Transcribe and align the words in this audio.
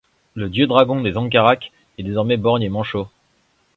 Le 0.33 0.49
Dieu 0.49 0.65
Dragon 0.65 0.99
des 1.01 1.15
Angaraks 1.15 1.71
est 1.99 2.03
désormais 2.03 2.35
borgne 2.37 2.63
et 2.63 2.69
manchot. 2.69 3.07